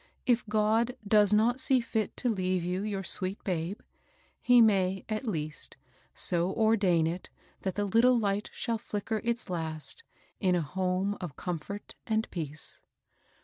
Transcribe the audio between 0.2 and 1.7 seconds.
If God does not